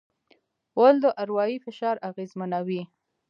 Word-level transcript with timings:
غول 0.75 0.95
د 1.03 1.05
اروایي 1.23 1.57
فشار 1.65 1.95
اغېزمنوي. 2.09 2.81